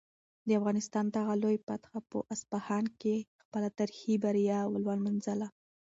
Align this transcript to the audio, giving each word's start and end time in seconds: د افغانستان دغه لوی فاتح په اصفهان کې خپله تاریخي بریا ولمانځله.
د 0.47 0.49
افغانستان 0.59 1.05
دغه 1.17 1.33
لوی 1.43 1.57
فاتح 1.65 1.91
په 2.09 2.17
اصفهان 2.33 2.85
کې 3.01 3.15
خپله 3.43 3.67
تاریخي 3.77 4.15
بریا 4.23 4.59
ولمانځله. 4.73 5.47